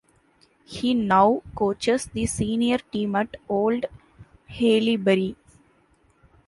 [0.65, 3.85] He now coaches the senior team at Old
[4.49, 5.35] Haileybury.